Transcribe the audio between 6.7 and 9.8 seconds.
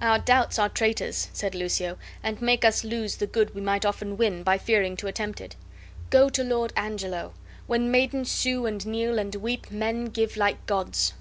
Angelo! When maidens sue and kneel and weep